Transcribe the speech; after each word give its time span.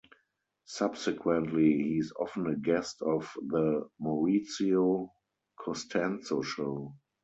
Subsequently 0.65 1.73
he’s 1.73 2.11
often 2.19 2.47
a 2.47 2.55
guest 2.55 3.03
of 3.03 3.31
the 3.39 3.87
“Maurizio 4.01 5.09
Costanzo 5.59 6.41
Show”. 6.41 6.95